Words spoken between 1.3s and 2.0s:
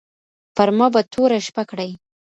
شپه کړې